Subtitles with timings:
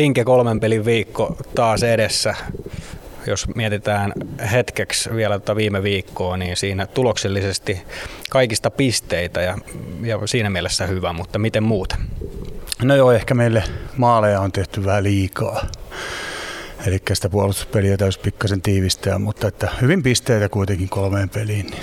[0.00, 2.34] Tinke kolmen pelin viikko taas edessä.
[3.26, 4.12] Jos mietitään
[4.52, 7.82] hetkeksi vielä tuota viime viikkoa, niin siinä tuloksellisesti
[8.30, 9.58] kaikista pisteitä ja,
[10.02, 11.96] ja siinä mielessä hyvä, mutta miten muuta?
[12.82, 13.64] No joo, ehkä meille
[13.96, 15.66] maaleja on tehty vähän liikaa.
[16.86, 21.66] Eli sitä puolustuspeliä täytyisi pikkasen tiivistää, mutta että hyvin pisteitä kuitenkin kolmeen peliin.
[21.66, 21.82] Niin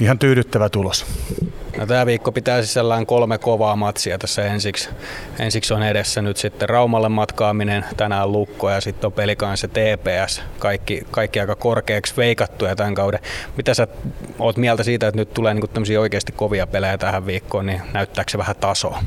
[0.00, 1.06] ihan tyydyttävä tulos.
[1.78, 4.88] No, tämä viikko pitää sisällään kolme kovaa matsia tässä ensiksi.
[5.38, 10.42] Ensiksi on edessä nyt sitten Raumalle matkaaminen, tänään Lukko ja sitten on pelikanssa TPS.
[10.58, 13.20] Kaikki, kaikki aika korkeaksi veikattuja tämän kauden.
[13.56, 13.86] Mitä sä
[14.38, 18.30] oot mieltä siitä, että nyt tulee niinku tämmöisiä oikeasti kovia pelejä tähän viikkoon, niin näyttääkö
[18.30, 19.02] se vähän tasoa?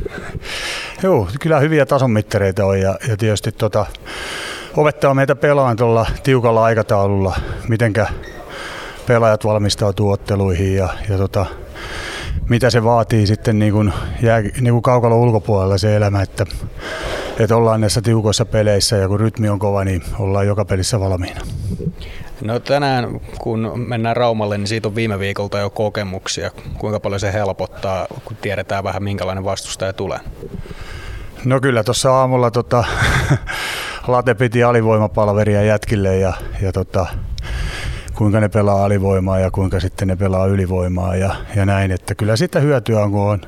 [1.03, 3.85] Joo, kyllä hyviä tasonmittareita on ja, ja tietysti tota,
[4.77, 7.35] opettaa meitä pelaan tuolla tiukalla aikataululla,
[7.67, 8.07] mitenkä
[9.07, 11.45] pelaajat valmistautuu otteluihin ja, ja tota,
[12.49, 16.45] mitä se vaatii sitten niin kuin, jää, niin kuin kaukalon ulkopuolella se elämä, että,
[17.39, 21.41] että ollaan näissä tiukoissa peleissä ja kun rytmi on kova, niin ollaan joka pelissä valmiina.
[22.41, 26.51] No tänään, kun mennään Raumalle, niin siitä on viime viikolta jo kokemuksia.
[26.77, 30.19] Kuinka paljon se helpottaa, kun tiedetään vähän minkälainen vastustaja tulee?
[31.45, 32.83] No kyllä tuossa aamulla tota,
[34.07, 37.07] Late piti alivoimapalveria jätkille ja, ja tota,
[38.19, 41.91] kuinka ne pelaa alivoimaa ja kuinka sitten ne pelaa ylivoimaa ja, ja näin.
[41.91, 43.41] Että kyllä sitä hyötyä on, kun on,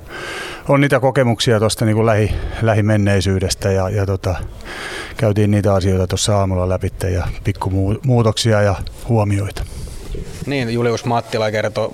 [0.69, 4.35] on niitä kokemuksia tuosta niin lähi, lähimenneisyydestä ja, ja tota,
[5.17, 8.75] käytiin niitä asioita tuossa aamulla läpi ja pikkumuutoksia ja
[9.09, 9.65] huomioita.
[10.45, 11.91] Niin, Julius Mattila kertoi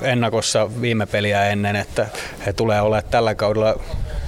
[0.00, 2.06] ennakossa viime peliä ennen, että
[2.46, 3.74] he tulee olemaan tällä kaudella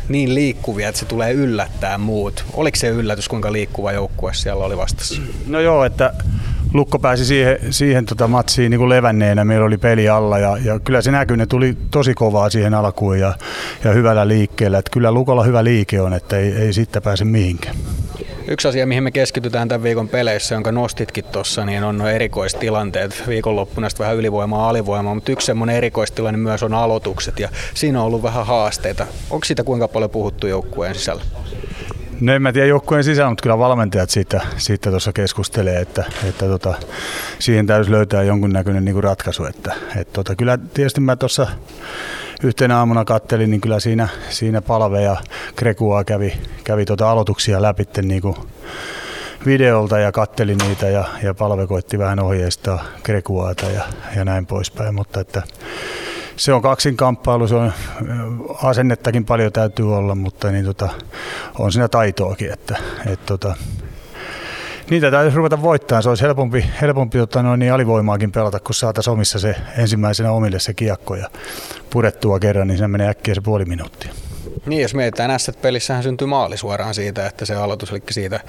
[0.09, 2.45] niin liikkuvia, että se tulee yllättää muut.
[2.53, 5.23] Oliko se yllätys, kuinka liikkuva joukkue siellä oli vastassa?
[5.47, 6.13] No joo, että
[6.75, 10.79] Lukko pääsi siihen, siihen tota matsiin niin kuin levänneenä, meillä oli peli alla ja, ja
[10.79, 13.35] kyllä se näkyy, ne tuli tosi kovaa siihen alkuun ja,
[13.85, 14.79] ja hyvällä liikkeellä.
[14.79, 17.77] Että kyllä Lukolla hyvä liike on, että ei, ei siitä pääse mihinkään.
[18.49, 23.23] Yksi asia, mihin me keskitytään tämän viikon peleissä, jonka nostitkin tuossa, niin on nuo erikoistilanteet.
[23.29, 28.23] Viikonloppuna vähän ylivoimaa alivoimaa, mutta yksi semmoinen erikoistilanne myös on aloitukset ja siinä on ollut
[28.23, 29.07] vähän haasteita.
[29.31, 31.23] Onko siitä kuinka paljon puhuttu joukkueen sisällä?
[32.21, 36.47] No en mä tiedä joukkueen sisällä, mutta kyllä valmentajat siitä, siitä tuossa keskustelee, että, että
[36.47, 36.75] tota,
[37.39, 39.45] siihen täytyy löytää jonkunnäköinen niin ratkaisu.
[39.45, 41.47] Että, että tota, kyllä tietysti mä tuossa
[42.43, 45.17] yhtenä aamuna kattelin, niin kyllä siinä, siinä Palve ja
[45.57, 46.33] Krekua kävi,
[46.65, 48.37] kävi tota aloituksia läpi niin kuin
[49.47, 53.83] videolta ja kattelin niitä ja, ja Palve koitti vähän ohjeistaa Krekuaata ja,
[54.17, 55.43] ja näin poispäin, mutta että
[56.37, 57.73] se on kaksinkamppailu, se on
[58.63, 60.89] asennettakin paljon täytyy olla, mutta niin tota,
[61.59, 63.55] on siinä taitoakin, että et tota,
[64.91, 66.03] niitä täytyisi ruveta voittamaan.
[66.03, 70.59] Se olisi helpompi, helpompi tota, noin, niin alivoimaakin pelata, kun saataisiin omissa se ensimmäisenä omille
[70.59, 71.31] se kiekko ja
[71.91, 74.13] purettua kerran, niin se menee äkkiä se puoli minuuttia.
[74.67, 78.41] Niin, jos mietitään S-pelissähän syntyy maali suoraan siitä, että se aloitus, eli siitä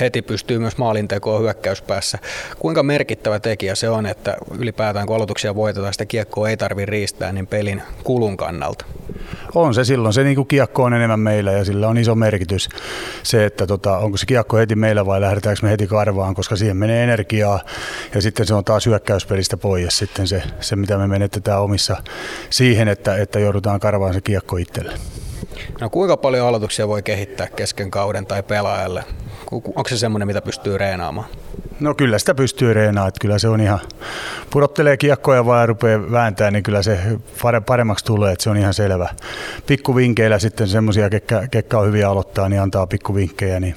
[0.00, 2.18] heti pystyy myös maalintekoon hyökkäyspäässä.
[2.58, 7.32] Kuinka merkittävä tekijä se on, että ylipäätään kun aloituksia voitetaan, sitä kiekkoa ei tarvitse riistää
[7.32, 8.84] niin pelin kulun kannalta?
[9.54, 12.68] On se silloin, se niin kiekko on enemmän meillä ja sillä on iso merkitys
[13.22, 16.76] se, että tota, onko se kiekko heti meillä vai lähdetäänkö me heti karvaan, koska siihen
[16.76, 17.60] menee energiaa
[18.14, 21.96] ja sitten se on taas hyökkäyspelistä pois sitten se, se mitä me menetetään omissa
[22.50, 24.92] siihen, että, että joudutaan karvaan se kiekko itselle.
[25.80, 29.04] No kuinka paljon aloituksia voi kehittää kesken kauden tai pelaajalle?
[29.52, 31.26] Onko se semmoinen, mitä pystyy reenaamaan?
[31.80, 33.80] No kyllä sitä pystyy reenaamaan, kyllä se on ihan,
[34.50, 37.00] pudottelee kiekkoja vaan ja rupeaa vääntämään, niin kyllä se
[37.66, 39.08] paremmaksi tulee, että se on ihan selvä.
[39.66, 43.76] Pikkuvinkkeillä sitten semmoisia, ketkä, ketkä on hyviä aloittaa, niin antaa pikkuvinkkejä, niin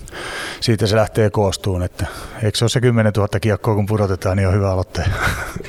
[0.60, 2.06] siitä se lähtee koostuun, että
[2.44, 5.08] eikö se ole se 10 000 kiekkoa, kun pudotetaan, niin on hyvä aloittaja.